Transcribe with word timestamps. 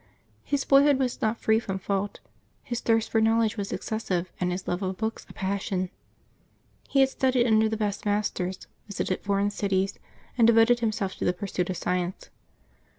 His 0.43 0.65
boyhood 0.65 0.97
was 0.97 1.21
not 1.21 1.37
free 1.39 1.59
from 1.59 1.77
fault. 1.77 2.21
His 2.63 2.79
thirst 2.81 3.11
for 3.11 3.21
knowledge 3.21 3.55
was 3.55 3.71
excessive, 3.71 4.31
and 4.39 4.51
his 4.51 4.67
love 4.67 4.81
of 4.81 4.97
books 4.97 5.27
a 5.29 5.33
passion. 5.33 5.91
He 6.89 7.01
had 7.01 7.09
studied 7.09 7.45
under 7.45 7.69
the 7.69 7.77
best 7.77 8.03
mas 8.03 8.31
ters, 8.31 8.65
visited 8.87 9.21
foreign 9.21 9.51
cities, 9.51 9.99
and 10.39 10.47
devoted 10.47 10.79
himself 10.79 11.13
to 11.17 11.23
the 11.25 11.33
pursuit 11.33 11.69
of 11.69 11.77
science. 11.77 12.31